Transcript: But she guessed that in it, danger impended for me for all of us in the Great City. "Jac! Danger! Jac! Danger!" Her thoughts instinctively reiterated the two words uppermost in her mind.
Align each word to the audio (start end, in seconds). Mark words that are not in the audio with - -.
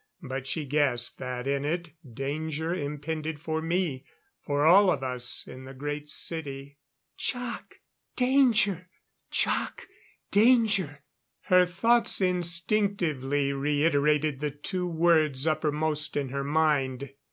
But 0.23 0.47
she 0.47 0.65
guessed 0.65 1.19
that 1.19 1.45
in 1.45 1.63
it, 1.63 1.91
danger 2.11 2.73
impended 2.73 3.39
for 3.39 3.61
me 3.61 4.03
for 4.41 4.65
all 4.65 4.89
of 4.89 5.03
us 5.03 5.45
in 5.45 5.65
the 5.65 5.75
Great 5.75 6.09
City. 6.09 6.79
"Jac! 7.17 7.81
Danger! 8.15 8.89
Jac! 9.29 9.87
Danger!" 10.31 11.03
Her 11.41 11.67
thoughts 11.67 12.19
instinctively 12.19 13.53
reiterated 13.53 14.39
the 14.39 14.49
two 14.49 14.87
words 14.87 15.45
uppermost 15.45 16.17
in 16.17 16.29
her 16.29 16.43
mind. 16.43 17.11